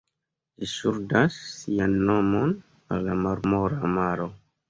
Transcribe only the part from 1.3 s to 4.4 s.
sian nomon al la Marmora maro.